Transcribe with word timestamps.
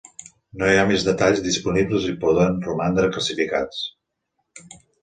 No 0.61 0.69
hi 0.69 0.79
ha 0.83 0.85
més 0.91 1.05
detalls 1.09 1.43
disponibles 1.49 2.09
i 2.15 2.17
poden 2.27 2.59
romandre 2.71 3.13
classificats. 3.17 3.87